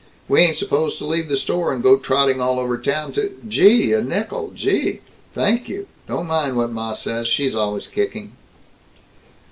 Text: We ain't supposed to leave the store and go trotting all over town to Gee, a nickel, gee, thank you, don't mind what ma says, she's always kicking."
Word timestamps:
We 0.27 0.39
ain't 0.41 0.57
supposed 0.57 0.97
to 0.97 1.05
leave 1.05 1.29
the 1.29 1.37
store 1.37 1.71
and 1.71 1.83
go 1.83 1.95
trotting 1.95 2.41
all 2.41 2.57
over 2.59 2.75
town 2.75 3.13
to 3.13 3.33
Gee, 3.47 3.93
a 3.93 4.01
nickel, 4.01 4.51
gee, 4.55 5.01
thank 5.35 5.69
you, 5.69 5.85
don't 6.07 6.25
mind 6.25 6.57
what 6.57 6.71
ma 6.71 6.95
says, 6.95 7.27
she's 7.27 7.53
always 7.53 7.85
kicking." 7.85 8.31